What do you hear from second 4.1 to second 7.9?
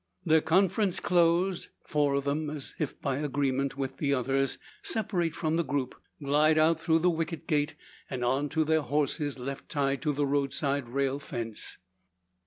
others, separate from the group, glide out through the wicket gate,